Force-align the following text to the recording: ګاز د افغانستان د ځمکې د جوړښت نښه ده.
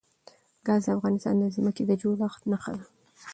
ګاز 0.65 0.83
د 0.87 0.89
افغانستان 0.97 1.35
د 1.39 1.43
ځمکې 1.55 1.83
د 1.87 1.91
جوړښت 2.01 2.41
نښه 2.51 2.71
ده. 2.79 2.85